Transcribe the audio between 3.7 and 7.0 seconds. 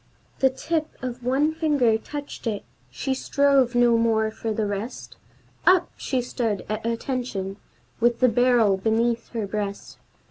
no more for the rest; Up, she stood up at